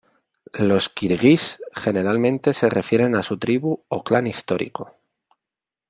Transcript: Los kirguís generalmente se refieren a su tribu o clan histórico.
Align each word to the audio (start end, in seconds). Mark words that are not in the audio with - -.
Los 0.57 0.89
kirguís 0.89 1.59
generalmente 1.75 2.53
se 2.55 2.71
refieren 2.71 3.15
a 3.15 3.21
su 3.21 3.37
tribu 3.37 3.83
o 3.87 4.03
clan 4.03 4.25
histórico. 4.25 4.95